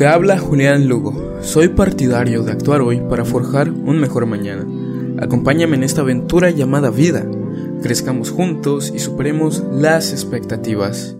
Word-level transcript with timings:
Te 0.00 0.06
habla 0.06 0.38
Julián 0.38 0.88
Lugo. 0.88 1.42
Soy 1.42 1.68
partidario 1.68 2.42
de 2.42 2.52
actuar 2.52 2.80
hoy 2.80 3.02
para 3.06 3.26
forjar 3.26 3.68
un 3.68 4.00
mejor 4.00 4.24
mañana. 4.24 4.64
Acompáñame 5.22 5.76
en 5.76 5.82
esta 5.82 6.00
aventura 6.00 6.48
llamada 6.48 6.88
vida. 6.88 7.26
Crezcamos 7.82 8.30
juntos 8.30 8.94
y 8.96 8.98
superemos 8.98 9.62
las 9.70 10.12
expectativas. 10.12 11.16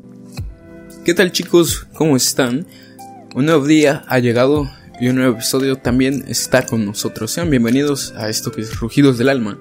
¿Qué 1.05 1.13
tal 1.13 1.31
chicos? 1.31 1.89
¿Cómo 1.93 2.17
están? 2.17 2.67
Un 3.35 3.45
nuevo 3.45 3.67
día 3.67 4.03
ha 4.09 4.19
llegado 4.19 4.67
y 4.99 5.11
un 5.11 5.17
nuevo 5.17 5.35
episodio 5.35 5.77
también 5.77 6.25
está 6.27 6.65
con 6.65 6.87
nosotros. 6.87 7.33
Sean 7.33 7.51
bienvenidos 7.51 8.15
a 8.17 8.31
esto 8.31 8.51
que 8.51 8.63
es 8.63 8.81
Rugidos 8.81 9.19
del 9.19 9.29
Alma. 9.29 9.59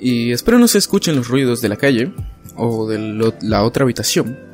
Y 0.00 0.32
espero 0.32 0.58
no 0.58 0.66
se 0.66 0.78
escuchen 0.78 1.14
los 1.14 1.28
ruidos 1.28 1.60
de 1.60 1.68
la 1.68 1.76
calle 1.76 2.14
o 2.56 2.88
de 2.88 3.34
la 3.42 3.64
otra 3.64 3.82
habitación. 3.82 4.47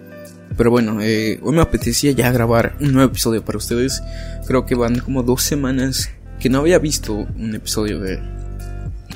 Pero 0.57 0.71
bueno, 0.71 1.01
eh, 1.01 1.41
hoy 1.43 1.55
me 1.55 1.63
apetecía 1.63 2.13
ya 2.13 2.31
grabar 2.31 2.77
un 2.81 2.93
nuevo 2.93 3.11
episodio 3.11 3.45
para 3.45 3.59
ustedes. 3.59 4.03
Creo 4.47 4.67
que 4.67 4.75
van 4.75 5.01
como 5.01 5.23
dos 5.23 5.43
semanas 5.43 6.11
que 6.39 6.49
no 6.49 6.59
había 6.61 6.79
visto 6.79 7.15
un 7.15 7.55
episodio 7.55 7.99
de, 8.01 8.21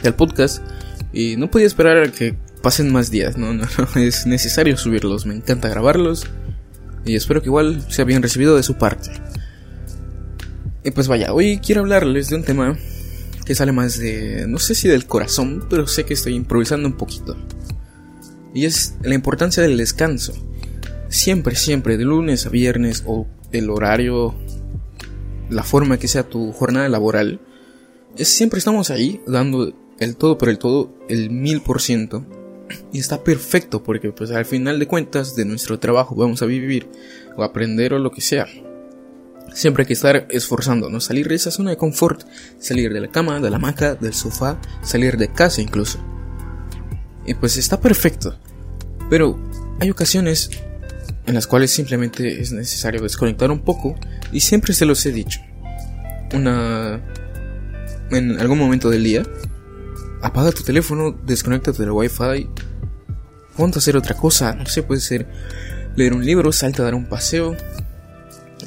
del 0.02 0.14
podcast. 0.14 0.62
Y 1.12 1.36
no 1.36 1.50
podía 1.50 1.66
esperar 1.66 1.98
a 1.98 2.10
que 2.10 2.34
pasen 2.62 2.92
más 2.92 3.10
días. 3.10 3.36
No, 3.36 3.54
no, 3.54 3.66
no, 3.78 4.00
es 4.00 4.26
necesario 4.26 4.76
subirlos. 4.76 5.26
Me 5.26 5.34
encanta 5.34 5.68
grabarlos. 5.68 6.26
Y 7.04 7.14
espero 7.14 7.40
que 7.40 7.48
igual 7.48 7.84
sea 7.88 8.04
bien 8.04 8.22
recibido 8.22 8.56
de 8.56 8.62
su 8.62 8.74
parte. 8.74 9.10
Y 10.84 10.90
pues 10.90 11.06
vaya, 11.06 11.32
hoy 11.32 11.58
quiero 11.58 11.82
hablarles 11.82 12.30
de 12.30 12.36
un 12.36 12.44
tema 12.44 12.76
que 13.44 13.54
sale 13.54 13.72
más 13.72 13.98
de, 13.98 14.46
no 14.46 14.58
sé 14.58 14.74
si 14.74 14.88
del 14.88 15.06
corazón, 15.06 15.66
pero 15.70 15.86
sé 15.86 16.04
que 16.04 16.14
estoy 16.14 16.34
improvisando 16.34 16.88
un 16.88 16.96
poquito. 16.96 17.36
Y 18.54 18.64
es 18.64 18.94
la 19.02 19.14
importancia 19.14 19.62
del 19.62 19.76
descanso. 19.76 20.34
Siempre, 21.08 21.56
siempre, 21.56 21.96
de 21.96 22.04
lunes 22.04 22.46
a 22.46 22.50
viernes 22.50 23.02
o 23.06 23.26
el 23.52 23.70
horario, 23.70 24.34
la 25.48 25.62
forma 25.62 25.98
que 25.98 26.08
sea 26.08 26.28
tu 26.28 26.52
jornada 26.52 26.88
laboral, 26.88 27.40
es, 28.16 28.28
siempre 28.28 28.58
estamos 28.58 28.90
ahí 28.90 29.20
dando 29.26 29.72
el 29.98 30.16
todo 30.16 30.38
por 30.38 30.48
el 30.48 30.58
todo, 30.58 30.94
el 31.08 31.30
mil 31.30 31.62
por 31.62 31.80
ciento. 31.80 32.24
Y 32.92 32.98
está 32.98 33.24
perfecto 33.24 33.82
porque 33.82 34.12
pues 34.12 34.30
al 34.30 34.44
final 34.44 34.78
de 34.78 34.86
cuentas 34.86 35.34
de 35.34 35.46
nuestro 35.46 35.78
trabajo 35.78 36.14
vamos 36.14 36.42
a 36.42 36.46
vivir 36.46 36.88
o 37.36 37.42
aprender 37.42 37.94
o 37.94 37.98
lo 37.98 38.10
que 38.10 38.20
sea. 38.20 38.46
Siempre 39.54 39.82
hay 39.82 39.86
que 39.86 39.94
estar 39.94 40.26
esforzándonos, 40.30 41.04
salir 41.04 41.28
de 41.28 41.34
esa 41.34 41.50
zona 41.50 41.70
de 41.70 41.78
confort, 41.78 42.24
salir 42.58 42.92
de 42.92 43.00
la 43.00 43.08
cama, 43.08 43.40
de 43.40 43.48
la 43.48 43.56
hamaca, 43.56 43.94
del 43.94 44.12
sofá, 44.12 44.60
salir 44.82 45.16
de 45.16 45.32
casa 45.32 45.62
incluso. 45.62 45.98
Y 47.26 47.32
pues 47.34 47.56
está 47.56 47.80
perfecto. 47.80 48.38
Pero 49.08 49.38
hay 49.80 49.90
ocasiones 49.90 50.50
en 51.28 51.34
las 51.34 51.46
cuales 51.46 51.70
simplemente 51.70 52.40
es 52.40 52.52
necesario 52.52 53.02
desconectar 53.02 53.50
un 53.50 53.60
poco 53.60 53.94
y 54.32 54.40
siempre 54.40 54.72
se 54.72 54.86
los 54.86 55.04
he 55.04 55.12
dicho. 55.12 55.40
Una 56.32 57.02
en 58.10 58.40
algún 58.40 58.58
momento 58.58 58.88
del 58.88 59.04
día 59.04 59.24
apaga 60.22 60.52
tu 60.52 60.62
teléfono, 60.62 61.12
desconéctate 61.26 61.82
del 61.82 61.90
wifi, 61.90 62.48
ponte 63.54 63.76
a 63.76 63.80
hacer 63.80 63.98
otra 63.98 64.16
cosa, 64.16 64.54
no 64.54 64.64
sé, 64.64 64.82
puede 64.82 65.02
ser 65.02 65.26
leer 65.96 66.14
un 66.14 66.24
libro, 66.24 66.50
salta 66.50 66.80
a 66.80 66.86
dar 66.86 66.94
un 66.94 67.04
paseo, 67.04 67.54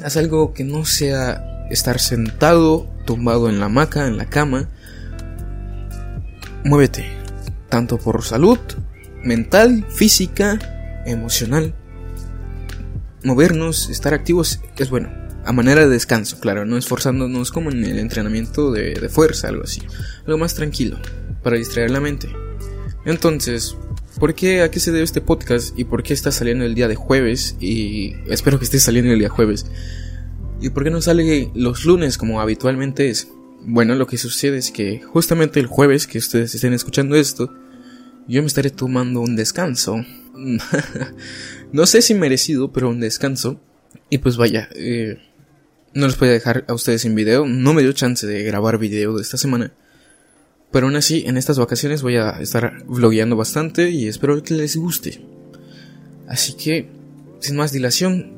haz 0.04 0.16
algo 0.16 0.54
que 0.54 0.62
no 0.62 0.84
sea 0.84 1.66
estar 1.68 1.98
sentado, 1.98 2.88
tumbado 3.04 3.48
en 3.48 3.58
la 3.58 3.66
hamaca, 3.66 4.06
en 4.06 4.16
la 4.16 4.26
cama. 4.26 4.68
Muévete, 6.64 7.10
tanto 7.68 7.98
por 7.98 8.22
salud 8.22 8.60
mental, 9.24 9.84
física, 9.90 11.02
emocional. 11.06 11.74
Movernos, 13.24 13.88
estar 13.90 14.14
activos 14.14 14.60
es 14.76 14.90
bueno, 14.90 15.10
a 15.44 15.52
manera 15.52 15.82
de 15.82 15.88
descanso, 15.88 16.40
claro, 16.40 16.64
no 16.64 16.76
esforzándonos 16.76 17.52
como 17.52 17.70
en 17.70 17.84
el 17.84 17.98
entrenamiento 17.98 18.72
de, 18.72 18.94
de 18.94 19.08
fuerza, 19.08 19.48
algo 19.48 19.64
así, 19.64 19.82
algo 20.26 20.38
más 20.38 20.54
tranquilo, 20.54 20.98
para 21.42 21.56
distraer 21.56 21.90
la 21.90 22.00
mente. 22.00 22.28
Entonces, 23.04 23.76
¿por 24.18 24.34
qué, 24.34 24.62
a 24.62 24.70
qué 24.70 24.80
se 24.80 24.92
debe 24.92 25.04
este 25.04 25.20
podcast 25.20 25.78
y 25.78 25.84
por 25.84 26.02
qué 26.02 26.14
está 26.14 26.30
saliendo 26.30 26.64
el 26.64 26.74
día 26.74 26.88
de 26.88 26.94
jueves? 26.94 27.56
Y 27.60 28.14
espero 28.28 28.58
que 28.58 28.64
esté 28.64 28.78
saliendo 28.78 29.12
el 29.12 29.18
día 29.18 29.28
jueves. 29.28 29.66
¿Y 30.60 30.70
por 30.70 30.84
qué 30.84 30.90
no 30.90 31.02
sale 31.02 31.50
los 31.54 31.84
lunes 31.84 32.18
como 32.18 32.40
habitualmente 32.40 33.10
es? 33.10 33.28
Bueno, 33.64 33.94
lo 33.94 34.06
que 34.06 34.18
sucede 34.18 34.58
es 34.58 34.70
que 34.70 35.00
justamente 35.00 35.58
el 35.58 35.66
jueves 35.66 36.06
que 36.06 36.18
ustedes 36.18 36.54
estén 36.54 36.72
escuchando 36.72 37.16
esto, 37.16 37.52
yo 38.28 38.40
me 38.42 38.46
estaré 38.46 38.70
tomando 38.70 39.20
un 39.20 39.34
descanso. 39.34 40.04
no 41.72 41.86
sé 41.86 42.02
si 42.02 42.14
merecido, 42.14 42.72
pero 42.72 42.90
un 42.90 43.00
descanso. 43.00 43.60
Y 44.10 44.18
pues 44.18 44.36
vaya, 44.36 44.68
eh, 44.74 45.18
no 45.94 46.06
les 46.06 46.18
voy 46.18 46.28
a 46.28 46.32
dejar 46.32 46.64
a 46.68 46.74
ustedes 46.74 47.02
sin 47.02 47.14
video. 47.14 47.46
No 47.46 47.74
me 47.74 47.82
dio 47.82 47.92
chance 47.92 48.26
de 48.26 48.42
grabar 48.42 48.78
video 48.78 49.14
de 49.14 49.22
esta 49.22 49.36
semana. 49.36 49.72
Pero 50.70 50.86
aún 50.86 50.96
así, 50.96 51.24
en 51.26 51.36
estas 51.36 51.58
vacaciones 51.58 52.02
voy 52.02 52.16
a 52.16 52.30
estar 52.40 52.84
vlogueando 52.86 53.36
bastante 53.36 53.90
y 53.90 54.08
espero 54.08 54.42
que 54.42 54.54
les 54.54 54.76
guste. 54.76 55.22
Así 56.26 56.54
que, 56.54 56.88
sin 57.40 57.56
más 57.56 57.72
dilación, 57.72 58.32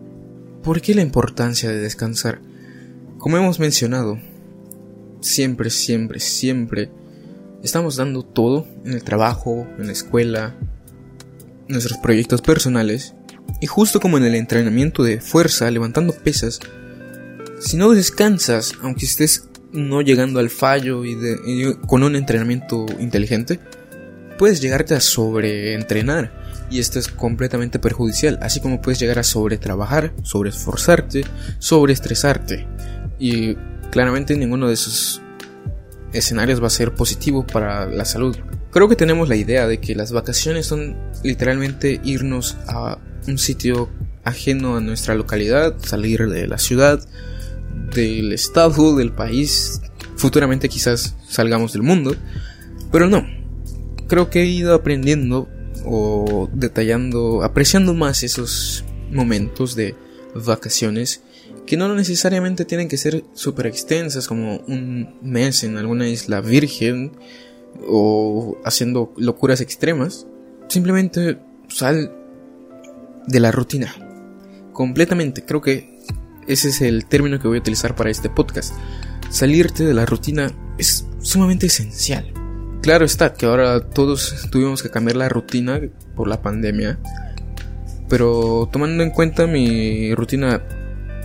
¿por 0.62 0.80
qué 0.80 0.94
la 0.94 1.02
importancia 1.02 1.70
de 1.70 1.78
descansar? 1.78 2.40
Como 3.18 3.36
hemos 3.36 3.60
mencionado, 3.60 4.18
siempre, 5.20 5.70
siempre, 5.70 6.18
siempre 6.18 6.90
estamos 7.62 7.96
dando 7.96 8.24
todo 8.24 8.66
en 8.84 8.92
el 8.92 9.04
trabajo, 9.04 9.66
en 9.78 9.86
la 9.86 9.92
escuela, 9.92 10.56
nuestros 11.68 11.98
proyectos 11.98 12.42
personales. 12.42 13.14
Y 13.60 13.66
justo 13.66 14.00
como 14.00 14.18
en 14.18 14.24
el 14.24 14.34
entrenamiento 14.34 15.02
de 15.02 15.20
fuerza, 15.20 15.70
levantando 15.70 16.14
pesas, 16.14 16.60
si 17.60 17.76
no 17.76 17.90
descansas, 17.92 18.74
aunque 18.82 19.06
estés 19.06 19.48
no 19.72 20.02
llegando 20.02 20.38
al 20.38 20.50
fallo 20.50 21.04
y, 21.04 21.16
con 21.86 22.02
un 22.02 22.16
entrenamiento 22.16 22.86
inteligente, 23.00 23.60
puedes 24.38 24.60
llegarte 24.60 24.94
a 24.94 25.00
sobreentrenar 25.00 26.44
y 26.70 26.78
esto 26.78 26.98
es 26.98 27.08
completamente 27.08 27.78
perjudicial, 27.78 28.38
así 28.42 28.60
como 28.60 28.80
puedes 28.80 28.98
llegar 28.98 29.18
a 29.18 29.22
sobretrabajar, 29.22 30.12
sobreesforzarte, 30.22 31.24
sobreestresarte 31.58 32.66
y 33.18 33.56
claramente 33.90 34.36
ninguno 34.36 34.68
de 34.68 34.74
esos 34.74 35.20
escenarios 36.12 36.62
va 36.62 36.68
a 36.68 36.70
ser 36.70 36.94
positivo 36.94 37.46
para 37.46 37.86
la 37.86 38.04
salud. 38.04 38.36
Creo 38.74 38.88
que 38.88 38.96
tenemos 38.96 39.28
la 39.28 39.36
idea 39.36 39.68
de 39.68 39.78
que 39.78 39.94
las 39.94 40.10
vacaciones 40.10 40.66
son 40.66 40.96
literalmente 41.22 42.00
irnos 42.02 42.56
a 42.66 42.98
un 43.28 43.38
sitio 43.38 43.88
ajeno 44.24 44.76
a 44.76 44.80
nuestra 44.80 45.14
localidad, 45.14 45.76
salir 45.78 46.28
de 46.28 46.48
la 46.48 46.58
ciudad, 46.58 47.00
del 47.94 48.32
estado, 48.32 48.96
del 48.96 49.12
país, 49.12 49.80
futuramente 50.16 50.68
quizás 50.68 51.14
salgamos 51.28 51.72
del 51.72 51.82
mundo, 51.82 52.16
pero 52.90 53.06
no. 53.06 53.24
Creo 54.08 54.28
que 54.28 54.42
he 54.42 54.46
ido 54.46 54.74
aprendiendo 54.74 55.48
o 55.84 56.50
detallando, 56.52 57.44
apreciando 57.44 57.94
más 57.94 58.24
esos 58.24 58.84
momentos 59.08 59.76
de 59.76 59.94
vacaciones 60.34 61.22
que 61.64 61.76
no 61.76 61.94
necesariamente 61.94 62.64
tienen 62.64 62.88
que 62.88 62.96
ser 62.96 63.22
súper 63.34 63.68
extensas 63.68 64.26
como 64.26 64.56
un 64.66 65.16
mes 65.22 65.62
en 65.62 65.76
alguna 65.76 66.08
isla 66.08 66.40
virgen 66.40 67.12
o 67.86 68.58
haciendo 68.64 69.12
locuras 69.16 69.60
extremas. 69.60 70.26
Simplemente 70.68 71.38
sal 71.68 72.12
de 73.26 73.40
la 73.40 73.52
rutina. 73.52 73.94
Completamente. 74.72 75.44
Creo 75.44 75.60
que 75.60 75.98
ese 76.46 76.68
es 76.68 76.80
el 76.80 77.06
término 77.06 77.38
que 77.38 77.48
voy 77.48 77.58
a 77.58 77.60
utilizar 77.60 77.94
para 77.94 78.10
este 78.10 78.28
podcast. 78.28 78.74
Salirte 79.30 79.84
de 79.84 79.94
la 79.94 80.06
rutina 80.06 80.50
es 80.78 81.06
sumamente 81.20 81.66
esencial. 81.66 82.32
Claro 82.82 83.04
está 83.04 83.32
que 83.32 83.46
ahora 83.46 83.80
todos 83.80 84.48
tuvimos 84.50 84.82
que 84.82 84.90
cambiar 84.90 85.16
la 85.16 85.28
rutina 85.28 85.80
por 86.14 86.28
la 86.28 86.42
pandemia. 86.42 86.98
Pero 88.08 88.68
tomando 88.70 89.02
en 89.02 89.10
cuenta 89.10 89.46
mi 89.46 90.14
rutina 90.14 90.62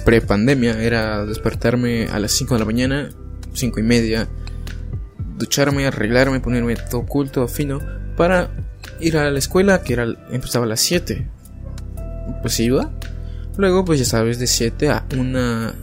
pre-pandemia 0.06 0.82
era 0.82 1.26
despertarme 1.26 2.08
a 2.08 2.20
las 2.20 2.32
5 2.32 2.56
de 2.56 2.60
la 2.60 2.66
mañana, 2.66 3.10
5 3.54 3.80
y 3.80 3.84
media, 3.84 4.30
ducharme, 5.40 5.88
arreglarme, 5.88 6.40
ponerme 6.40 6.76
todo 6.76 7.06
culto, 7.06 7.48
fino, 7.48 7.80
para 8.16 8.52
ir 9.00 9.18
a 9.18 9.32
la 9.32 9.40
escuela 9.40 9.82
que 9.82 9.94
era, 9.94 10.06
empezaba 10.30 10.66
a 10.66 10.70
las 10.70 10.82
7. 10.82 11.28
Pues 12.42 12.60
iba. 12.60 12.92
Luego, 13.58 13.84
pues 13.84 14.00
ya 14.00 14.06
sabes, 14.06 14.38
de 14.38 14.46
7 14.46 14.90
a 14.90 15.06
una... 15.18 15.74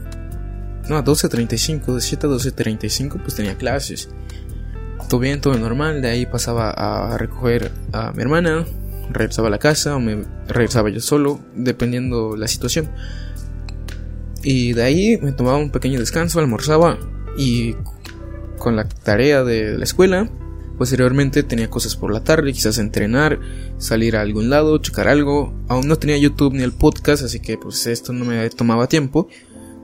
No, 0.89 0.97
a 0.97 1.05
12.35, 1.05 1.95
de 1.95 2.01
7 2.01 2.27
a 2.27 2.31
12.35 2.31 3.21
pues 3.21 3.35
tenía 3.35 3.57
clases. 3.57 4.09
Todo 5.09 5.21
bien, 5.21 5.41
todo 5.41 5.59
normal, 5.59 6.01
de 6.01 6.09
ahí 6.09 6.27
pasaba 6.27 6.71
a 6.71 7.19
recoger 7.19 7.73
a 7.93 8.13
mi 8.13 8.23
hermana, 8.23 8.65
regresaba 9.11 9.49
a 9.49 9.51
la 9.51 9.59
casa 9.59 9.97
o 9.97 10.01
me 10.01 10.25
regresaba 10.47 10.91
yo 10.91 11.01
solo, 11.01 11.41
dependiendo 11.55 12.37
la 12.37 12.47
situación. 12.47 12.89
Y 14.43 14.75
de 14.75 14.83
ahí 14.85 15.19
me 15.21 15.33
tomaba 15.33 15.59
un 15.59 15.71
pequeño 15.71 15.99
descanso, 15.99 16.39
almorzaba 16.39 16.99
y 17.37 17.75
con 18.67 18.75
la 18.75 18.89
tarea 18.89 19.45
de 19.45 19.79
la 19.79 19.85
escuela. 19.85 20.29
Posteriormente 20.77 21.45
tenía 21.45 21.71
cosas 21.71 21.95
por 21.95 22.13
la 22.13 22.25
tarde, 22.25 22.53
quizás 22.53 22.79
entrenar, 22.79 23.39
salir 23.79 24.17
a 24.17 24.23
algún 24.23 24.51
lado, 24.51 24.79
checar 24.79 25.07
algo. 25.07 25.55
Aún 25.69 25.87
no 25.87 25.95
tenía 26.01 26.17
YouTube 26.17 26.53
ni 26.53 26.65
el 26.65 26.73
podcast, 26.73 27.23
así 27.23 27.39
que 27.39 27.59
pues 27.59 27.87
esto 27.87 28.13
no 28.13 28.25
me 28.25 28.51
tomaba 28.51 28.89
tiempo. 28.89 29.29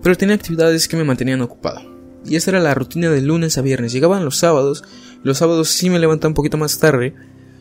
pero 0.03 0.17
tenía 0.17 0.35
actividades 0.35 0.89
que 0.89 0.97
me 0.97 1.05
mantenían 1.05 1.43
ocupado. 1.43 1.81
Y 2.27 2.35
esa 2.35 2.51
era 2.51 2.59
la 2.59 2.75
rutina 2.75 3.09
de 3.09 3.23
lunes 3.23 3.57
a 3.57 3.63
viernes. 3.63 3.93
Llegaban 3.93 4.25
los 4.25 4.39
sábados, 4.39 4.83
los 5.23 5.39
sábados 5.39 5.69
sí 5.69 5.89
me 5.89 6.01
levantaba 6.01 6.31
un 6.31 6.35
poquito 6.35 6.59
más 6.59 6.81
tarde, 6.81 7.15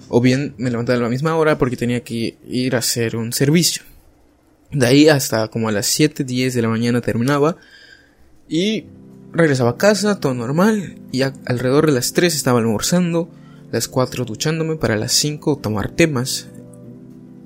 o 0.09 0.21
bien 0.21 0.55
me 0.57 0.71
levantaba 0.71 0.97
a 0.97 1.03
la 1.03 1.09
misma 1.09 1.35
hora 1.35 1.59
porque 1.59 1.77
tenía 1.77 2.03
que 2.03 2.39
ir 2.47 2.73
a 2.73 2.79
hacer 2.79 3.15
un 3.15 3.31
servicio. 3.31 3.83
De 4.71 4.87
ahí 4.87 5.07
hasta 5.07 5.49
como 5.49 5.69
a 5.69 5.71
las 5.71 5.85
7, 5.85 6.23
10 6.23 6.55
de 6.55 6.61
la 6.63 6.69
mañana 6.69 6.99
terminaba 6.99 7.57
y 8.49 8.85
regresaba 9.33 9.71
a 9.71 9.77
casa, 9.77 10.19
todo 10.19 10.33
normal, 10.33 10.99
y 11.11 11.21
alrededor 11.21 11.85
de 11.87 11.93
las 11.93 12.13
3 12.13 12.35
estaba 12.35 12.59
almorzando, 12.59 13.29
las 13.71 13.87
4 13.87 14.25
duchándome, 14.25 14.75
para 14.75 14.95
las 14.97 15.13
5 15.13 15.59
tomar 15.61 15.89
temas, 15.89 16.47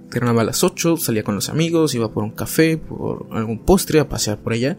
terminaba 0.09 0.41
a 0.41 0.45
las 0.45 0.63
8, 0.63 0.97
salía 0.97 1.23
con 1.23 1.35
los 1.35 1.49
amigos, 1.49 1.93
iba 1.93 2.11
por 2.11 2.23
un 2.23 2.31
café, 2.31 2.77
por 2.77 3.27
algún 3.31 3.59
postre, 3.59 3.99
a 3.99 4.09
pasear 4.09 4.37
por 4.37 4.53
allá. 4.53 4.77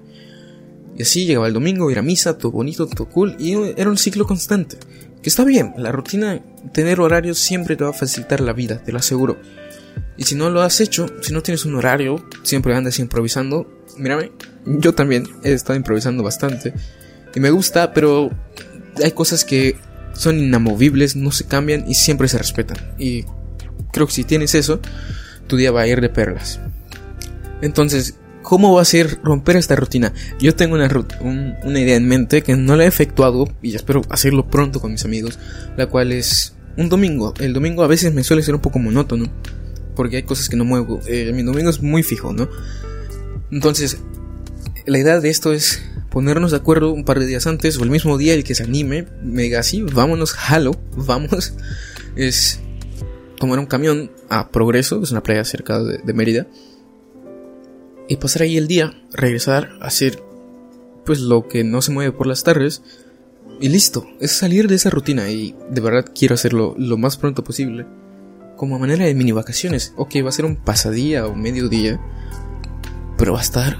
Y 0.96 1.02
así 1.02 1.26
llegaba 1.26 1.46
el 1.46 1.52
domingo, 1.52 1.90
ir 1.90 1.98
a 1.98 2.02
misa, 2.02 2.38
todo 2.38 2.52
bonito, 2.52 2.86
todo 2.86 3.08
cool, 3.08 3.36
y 3.38 3.52
era 3.76 3.90
un 3.90 3.98
ciclo 3.98 4.26
constante. 4.26 4.78
Que 5.22 5.28
está 5.28 5.44
bien, 5.44 5.74
la 5.76 5.92
rutina, 5.92 6.40
tener 6.72 7.00
horarios 7.00 7.38
siempre 7.38 7.76
te 7.76 7.84
va 7.84 7.90
a 7.90 7.92
facilitar 7.92 8.40
la 8.40 8.52
vida, 8.52 8.82
te 8.82 8.92
lo 8.92 8.98
aseguro. 8.98 9.36
Y 10.16 10.24
si 10.24 10.34
no 10.34 10.50
lo 10.50 10.62
has 10.62 10.80
hecho, 10.80 11.06
si 11.20 11.32
no 11.32 11.42
tienes 11.42 11.64
un 11.64 11.74
horario, 11.74 12.24
siempre 12.42 12.74
andas 12.74 12.98
improvisando. 12.98 13.66
Mírame, 13.98 14.32
yo 14.64 14.94
también 14.94 15.28
he 15.42 15.52
estado 15.52 15.76
improvisando 15.76 16.22
bastante. 16.22 16.72
Y 17.34 17.40
me 17.40 17.50
gusta, 17.50 17.92
pero 17.92 18.30
hay 19.02 19.12
cosas 19.12 19.44
que 19.44 19.76
son 20.14 20.38
inamovibles, 20.38 21.16
no 21.16 21.30
se 21.30 21.44
cambian 21.44 21.84
y 21.88 21.94
siempre 21.94 22.28
se 22.28 22.38
respetan. 22.38 22.78
Y 22.98 23.24
creo 23.92 24.06
que 24.06 24.12
si 24.12 24.24
tienes 24.24 24.54
eso, 24.54 24.80
tu 25.46 25.56
día 25.56 25.70
va 25.70 25.82
a 25.82 25.86
ir 25.86 26.00
de 26.00 26.08
perlas. 26.08 26.60
Entonces, 27.60 28.14
¿cómo 28.42 28.74
va 28.74 28.82
a 28.82 28.86
ser 28.86 29.18
romper 29.22 29.56
esta 29.56 29.76
rutina? 29.76 30.12
Yo 30.38 30.54
tengo 30.54 30.74
una, 30.74 30.90
una 31.20 31.80
idea 31.80 31.96
en 31.96 32.08
mente 32.08 32.42
que 32.42 32.56
no 32.56 32.76
la 32.76 32.84
he 32.84 32.86
efectuado 32.86 33.48
y 33.62 33.74
espero 33.74 34.02
hacerlo 34.10 34.46
pronto 34.48 34.80
con 34.80 34.92
mis 34.92 35.04
amigos, 35.04 35.38
la 35.76 35.86
cual 35.86 36.12
es 36.12 36.54
un 36.76 36.88
domingo. 36.88 37.34
El 37.38 37.52
domingo 37.52 37.82
a 37.82 37.88
veces 37.88 38.12
me 38.14 38.24
suele 38.24 38.42
ser 38.42 38.54
un 38.54 38.60
poco 38.60 38.78
monótono, 38.78 39.26
porque 39.96 40.16
hay 40.16 40.22
cosas 40.22 40.48
que 40.48 40.56
no 40.56 40.64
muevo. 40.64 41.00
Eh, 41.08 41.32
mi 41.34 41.42
domingo 41.42 41.70
es 41.70 41.82
muy 41.82 42.04
fijo, 42.04 42.32
¿no? 42.32 42.48
Entonces, 43.50 43.98
la 44.86 44.98
idea 44.98 45.18
de 45.18 45.28
esto 45.28 45.52
es 45.52 45.82
ponernos 46.10 46.52
de 46.52 46.58
acuerdo 46.58 46.92
un 46.92 47.04
par 47.04 47.18
de 47.18 47.26
días 47.26 47.46
antes 47.46 47.76
o 47.78 47.82
el 47.82 47.90
mismo 47.90 48.16
día 48.16 48.34
el 48.34 48.44
que 48.44 48.54
se 48.54 48.62
anime, 48.62 49.06
me 49.22 49.42
diga 49.42 49.60
así, 49.60 49.82
vámonos, 49.82 50.32
jalo, 50.32 50.72
vamos. 50.96 51.54
Es 52.14 52.60
tomar 53.38 53.58
un 53.58 53.66
camión 53.66 54.10
a 54.28 54.50
Progreso, 54.50 54.98
que 54.98 55.04
es 55.04 55.10
una 55.10 55.22
playa 55.22 55.44
cerca 55.44 55.82
de, 55.82 56.12
Mérida, 56.14 56.46
y 58.08 58.16
pasar 58.16 58.42
ahí 58.42 58.56
el 58.56 58.68
día, 58.68 58.94
regresar, 59.12 59.70
hacer 59.80 60.22
pues 61.04 61.20
lo 61.20 61.46
que 61.46 61.62
no 61.64 61.82
se 61.82 61.92
mueve 61.92 62.12
por 62.12 62.26
las 62.26 62.42
tardes, 62.42 62.82
y 63.60 63.68
listo, 63.68 64.06
es 64.20 64.32
salir 64.32 64.68
de 64.68 64.74
esa 64.74 64.90
rutina 64.90 65.30
y 65.30 65.54
de 65.70 65.80
verdad 65.80 66.06
quiero 66.14 66.34
hacerlo 66.34 66.74
lo 66.78 66.96
más 66.98 67.16
pronto 67.16 67.44
posible, 67.44 67.86
como 68.56 68.78
manera 68.78 69.04
de 69.04 69.14
mini 69.14 69.32
vacaciones. 69.32 69.92
Ok, 69.96 70.16
va 70.24 70.30
a 70.30 70.32
ser 70.32 70.44
un 70.44 70.56
pasadía 70.56 71.26
o 71.26 71.34
mediodía, 71.34 72.00
pero 73.18 73.32
va 73.32 73.38
a 73.38 73.42
estar 73.42 73.78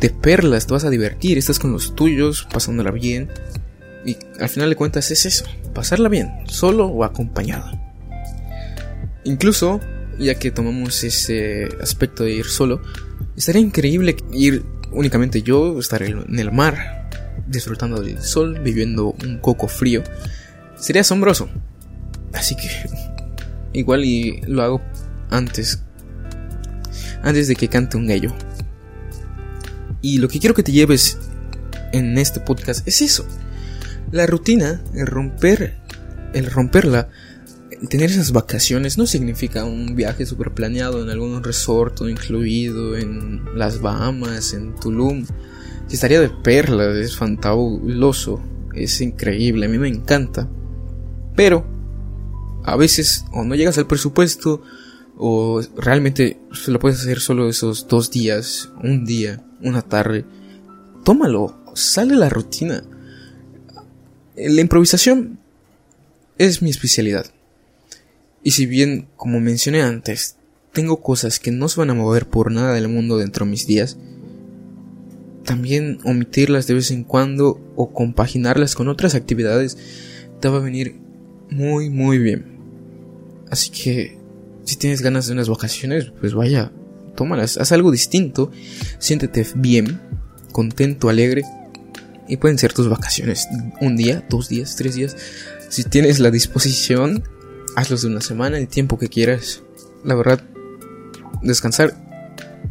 de 0.00 0.10
perlas, 0.10 0.66
te 0.66 0.72
vas 0.72 0.84
a 0.84 0.90
divertir, 0.90 1.38
estás 1.38 1.58
con 1.58 1.72
los 1.72 1.94
tuyos, 1.94 2.46
pasándola 2.52 2.90
bien. 2.90 3.28
Y 4.04 4.16
al 4.40 4.48
final 4.48 4.70
de 4.70 4.76
cuentas 4.76 5.10
es 5.10 5.26
eso, 5.26 5.44
pasarla 5.74 6.08
bien, 6.08 6.30
solo 6.46 6.86
o 6.86 7.04
acompañado. 7.04 7.70
Incluso, 9.24 9.80
ya 10.18 10.36
que 10.36 10.52
tomamos 10.52 11.02
ese 11.02 11.68
aspecto 11.80 12.22
de 12.22 12.32
ir 12.32 12.46
solo, 12.46 12.80
estaría 13.36 13.60
increíble 13.60 14.16
ir 14.32 14.64
únicamente 14.92 15.42
yo, 15.42 15.78
estar 15.80 16.02
en 16.02 16.38
el 16.38 16.52
mar, 16.52 17.10
disfrutando 17.46 18.00
del 18.00 18.22
sol, 18.22 18.60
viviendo 18.60 19.16
un 19.24 19.38
coco 19.38 19.66
frío. 19.66 20.02
Sería 20.78 21.02
asombroso. 21.02 21.48
Así 22.32 22.54
que 22.54 22.68
igual 23.76 24.04
y 24.04 24.40
lo 24.42 24.62
hago 24.62 24.80
antes 25.30 25.82
antes 27.22 27.48
de 27.48 27.56
que 27.56 27.68
cante 27.68 27.96
un 27.96 28.06
gallo. 28.06 28.32
Y 30.00 30.18
lo 30.18 30.28
que 30.28 30.38
quiero 30.38 30.54
que 30.54 30.62
te 30.62 30.72
lleves 30.72 31.18
en 31.92 32.16
este 32.18 32.40
podcast 32.40 32.86
es 32.86 33.00
eso. 33.02 33.26
La 34.12 34.26
rutina, 34.26 34.80
el 34.94 35.06
romper 35.06 35.74
el 36.32 36.46
romperla 36.46 37.08
tener 37.88 38.10
esas 38.10 38.32
vacaciones 38.32 38.98
no 38.98 39.06
significa 39.06 39.64
un 39.64 39.94
viaje 39.94 40.26
super 40.26 40.52
planeado 40.52 41.02
en 41.02 41.10
algún 41.10 41.42
resort 41.42 42.00
incluido 42.02 42.96
en 42.96 43.42
las 43.54 43.80
Bahamas, 43.80 44.54
en 44.54 44.74
Tulum. 44.76 45.26
Estaría 45.90 46.20
de 46.20 46.30
perla, 46.30 46.98
es 46.98 47.16
fantabuloso, 47.16 48.40
es 48.74 49.00
increíble, 49.00 49.66
a 49.66 49.68
mí 49.68 49.78
me 49.78 49.88
encanta. 49.88 50.48
Pero 51.34 51.66
a 52.66 52.76
veces 52.76 53.24
o 53.32 53.44
no 53.44 53.54
llegas 53.54 53.78
al 53.78 53.86
presupuesto 53.86 54.62
o 55.16 55.62
realmente 55.76 56.38
se 56.52 56.70
lo 56.70 56.78
puedes 56.78 57.00
hacer 57.00 57.20
solo 57.20 57.48
esos 57.48 57.88
dos 57.88 58.10
días, 58.10 58.70
un 58.82 59.06
día, 59.06 59.42
una 59.62 59.82
tarde. 59.82 60.24
Tómalo, 61.04 61.56
sale 61.74 62.16
la 62.16 62.28
rutina. 62.28 62.82
La 64.36 64.60
improvisación 64.60 65.38
es 66.38 66.60
mi 66.60 66.70
especialidad. 66.70 67.26
Y 68.42 68.50
si 68.50 68.66
bien, 68.66 69.08
como 69.16 69.40
mencioné 69.40 69.82
antes, 69.82 70.36
tengo 70.72 71.00
cosas 71.00 71.38
que 71.38 71.52
no 71.52 71.68
se 71.68 71.80
van 71.80 71.90
a 71.90 71.94
mover 71.94 72.28
por 72.28 72.52
nada 72.52 72.74
del 72.74 72.88
mundo 72.88 73.16
dentro 73.16 73.44
de 73.44 73.52
mis 73.52 73.66
días, 73.66 73.96
también 75.44 76.00
omitirlas 76.04 76.66
de 76.66 76.74
vez 76.74 76.90
en 76.90 77.04
cuando 77.04 77.60
o 77.76 77.92
compaginarlas 77.92 78.74
con 78.74 78.88
otras 78.88 79.14
actividades 79.14 79.78
te 80.40 80.48
va 80.48 80.58
a 80.58 80.60
venir 80.60 80.96
muy 81.48 81.88
muy 81.88 82.18
bien. 82.18 82.55
Así 83.50 83.70
que 83.70 84.18
si 84.64 84.76
tienes 84.76 85.02
ganas 85.02 85.26
de 85.26 85.32
unas 85.32 85.48
vacaciones, 85.48 86.12
pues 86.20 86.34
vaya, 86.34 86.72
tómalas, 87.14 87.56
haz 87.56 87.72
algo 87.72 87.90
distinto, 87.90 88.50
siéntete 88.98 89.46
bien, 89.54 90.00
contento, 90.52 91.08
alegre 91.08 91.42
y 92.28 92.36
pueden 92.36 92.58
ser 92.58 92.72
tus 92.72 92.88
vacaciones 92.88 93.46
un 93.80 93.96
día, 93.96 94.24
dos 94.28 94.48
días, 94.48 94.76
tres 94.76 94.94
días. 94.94 95.16
Si 95.68 95.84
tienes 95.84 96.18
la 96.18 96.30
disposición, 96.30 97.24
hazlos 97.76 98.02
de 98.02 98.08
una 98.08 98.20
semana, 98.20 98.58
el 98.58 98.68
tiempo 98.68 98.98
que 98.98 99.08
quieras. 99.08 99.62
La 100.04 100.14
verdad, 100.14 100.42
descansar 101.42 101.94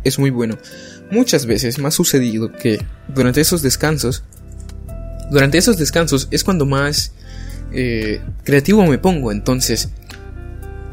es 0.03 0.19
muy 0.19 0.29
bueno. 0.29 0.57
Muchas 1.11 1.45
veces 1.45 1.77
me 1.79 1.87
ha 1.87 1.91
sucedido 1.91 2.51
que 2.51 2.83
durante 3.13 3.41
esos 3.41 3.61
descansos, 3.61 4.23
durante 5.31 5.57
esos 5.57 5.77
descansos 5.77 6.27
es 6.31 6.43
cuando 6.43 6.65
más 6.65 7.13
eh, 7.71 8.21
creativo 8.43 8.85
me 8.85 8.97
pongo. 8.97 9.31
Entonces, 9.31 9.89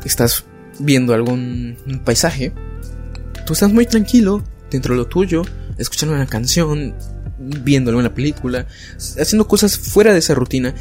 estás 0.08 0.44
viendo 0.78 1.14
algún 1.14 1.76
paisaje, 2.04 2.52
tú 3.46 3.52
estás 3.52 3.72
muy 3.72 3.86
tranquilo 3.86 4.42
dentro 4.70 4.94
de 4.94 4.98
lo 4.98 5.06
tuyo, 5.06 5.42
escuchando 5.78 6.14
una 6.14 6.26
canción, 6.26 6.94
viendo 7.38 7.90
alguna 7.90 8.14
película, 8.14 8.66
haciendo 8.96 9.46
cosas 9.46 9.76
fuera 9.78 10.12
de 10.12 10.20
esa 10.20 10.34
rutina 10.34 10.74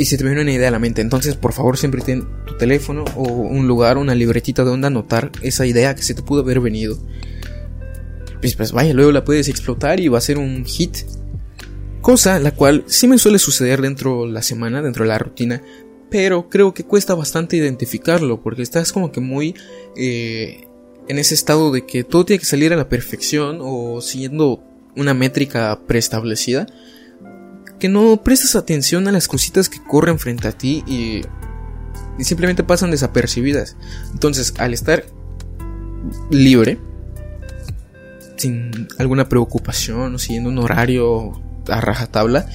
y 0.00 0.06
se 0.06 0.16
te 0.16 0.24
viene 0.24 0.40
una 0.40 0.52
idea 0.52 0.68
a 0.68 0.70
la 0.70 0.78
mente. 0.78 1.02
Entonces, 1.02 1.36
por 1.36 1.52
favor, 1.52 1.76
siempre 1.76 2.00
ten 2.00 2.26
tu 2.46 2.56
teléfono 2.56 3.04
o 3.16 3.24
un 3.24 3.68
lugar, 3.68 3.98
una 3.98 4.14
libretita 4.14 4.64
donde 4.64 4.86
anotar 4.86 5.30
esa 5.42 5.66
idea 5.66 5.94
que 5.94 6.02
se 6.02 6.14
te 6.14 6.22
pudo 6.22 6.40
haber 6.40 6.60
venido. 6.60 6.98
Pues, 8.40 8.54
pues 8.54 8.72
vaya, 8.72 8.94
luego 8.94 9.12
la 9.12 9.24
puedes 9.24 9.48
explotar 9.48 10.00
y 10.00 10.08
va 10.08 10.16
a 10.16 10.22
ser 10.22 10.38
un 10.38 10.64
hit. 10.64 10.98
Cosa 12.00 12.38
la 12.38 12.52
cual 12.52 12.84
sí 12.86 13.08
me 13.08 13.18
suele 13.18 13.38
suceder 13.38 13.82
dentro 13.82 14.24
de 14.24 14.32
la 14.32 14.42
semana, 14.42 14.80
dentro 14.80 15.04
de 15.04 15.08
la 15.08 15.18
rutina, 15.18 15.60
pero 16.10 16.48
creo 16.48 16.74
que 16.74 16.84
cuesta 16.84 17.14
bastante 17.14 17.56
identificarlo 17.56 18.42
porque 18.42 18.62
estás 18.62 18.92
como 18.92 19.12
que 19.12 19.20
muy 19.20 19.54
eh, 19.96 20.66
en 21.08 21.18
ese 21.18 21.34
estado 21.34 21.70
de 21.70 21.86
que 21.86 22.04
todo 22.04 22.24
tiene 22.24 22.40
que 22.40 22.46
salir 22.46 22.72
a 22.72 22.76
la 22.76 22.88
perfección 22.88 23.58
o 23.60 24.00
siguiendo 24.00 24.62
una 24.96 25.14
métrica 25.14 25.80
preestablecida 25.86 26.66
que 27.80 27.88
no 27.88 28.22
prestas 28.22 28.54
atención 28.54 29.08
a 29.08 29.12
las 29.12 29.26
cositas 29.26 29.68
que 29.68 29.82
corren 29.82 30.20
frente 30.20 30.46
a 30.46 30.52
ti 30.52 30.84
y, 30.86 31.22
simplemente 32.22 32.62
pasan 32.62 32.90
desapercibidas. 32.90 33.76
Entonces, 34.12 34.52
al 34.58 34.74
estar 34.74 35.04
libre, 36.30 36.78
sin 38.36 38.88
alguna 38.98 39.28
preocupación 39.28 40.14
o 40.14 40.18
siguiendo 40.18 40.50
un 40.50 40.58
horario 40.58 41.40
a 41.66 41.80
rajatabla, 41.80 42.46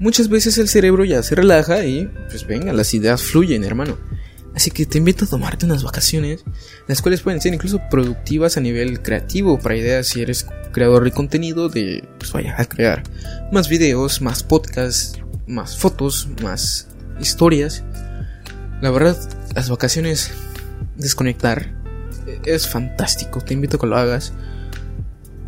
muchas 0.00 0.28
veces 0.28 0.58
el 0.58 0.68
cerebro 0.68 1.04
ya 1.04 1.22
se 1.22 1.34
relaja 1.34 1.84
y 1.84 2.06
pues 2.28 2.46
venga, 2.46 2.72
las 2.72 2.94
ideas 2.94 3.22
fluyen, 3.22 3.64
hermano. 3.64 3.98
Así 4.54 4.70
que 4.70 4.86
te 4.86 4.98
invito 4.98 5.24
a 5.24 5.28
tomarte 5.28 5.66
unas 5.66 5.84
vacaciones, 5.84 6.42
las 6.88 7.00
cuales 7.00 7.20
pueden 7.20 7.40
ser 7.40 7.54
incluso 7.54 7.80
productivas 7.90 8.56
a 8.56 8.60
nivel 8.60 9.02
creativo 9.02 9.58
para 9.58 9.76
ideas 9.76 10.08
si 10.08 10.22
eres 10.22 10.46
creador 10.72 11.04
de 11.04 11.12
contenido 11.12 11.68
de, 11.68 12.02
pues 12.18 12.32
vaya, 12.32 12.56
a 12.58 12.64
crear 12.64 13.02
más 13.52 13.68
videos, 13.68 14.20
más 14.20 14.42
podcasts, 14.42 15.20
más 15.46 15.76
fotos, 15.76 16.28
más 16.42 16.88
historias. 17.20 17.84
La 18.80 18.90
verdad, 18.90 19.16
las 19.54 19.70
vacaciones, 19.70 20.32
desconectar, 20.96 21.74
es 22.44 22.68
fantástico, 22.68 23.40
te 23.40 23.54
invito 23.54 23.76
a 23.76 23.80
que 23.80 23.86
lo 23.86 23.96
hagas. 23.96 24.32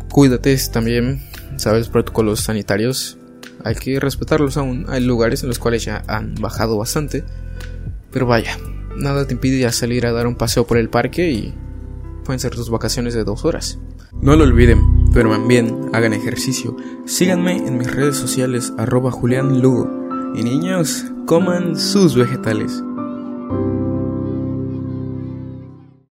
cuídate 0.09 0.57
también, 0.71 1.21
sabes, 1.57 1.89
protocolos 1.89 2.41
sanitarios, 2.41 3.17
hay 3.65 3.75
que 3.75 3.99
respetarlos 3.99 4.57
aún. 4.57 4.85
Hay 4.89 5.03
lugares 5.03 5.43
en 5.43 5.49
los 5.49 5.59
cuales 5.59 5.85
ya 5.85 6.03
han 6.07 6.35
bajado 6.35 6.77
bastante, 6.77 7.23
pero 8.11 8.25
vaya, 8.25 8.57
nada 8.97 9.25
te 9.25 9.33
impide 9.33 9.59
ya 9.59 9.71
salir 9.71 10.05
a 10.05 10.11
dar 10.11 10.27
un 10.27 10.35
paseo 10.35 10.65
por 10.65 10.77
el 10.77 10.89
parque 10.89 11.31
y 11.31 11.53
pueden 12.23 12.39
ser 12.39 12.55
tus 12.55 12.69
vacaciones 12.69 13.13
de 13.13 13.23
dos 13.23 13.45
horas. 13.45 13.79
No 14.21 14.35
lo 14.35 14.43
olviden, 14.43 15.05
duerman 15.11 15.47
bien, 15.47 15.89
hagan 15.93 16.13
ejercicio, 16.13 16.75
síganme 17.05 17.57
en 17.57 17.77
mis 17.77 17.91
redes 17.91 18.17
sociales 18.17 18.73
arroba 18.77 19.11
Julián 19.11 19.61
Lugo 19.61 19.89
y 20.35 20.43
niños, 20.43 21.05
coman 21.25 21.77
sus 21.77 22.15
vegetales. 22.15 22.83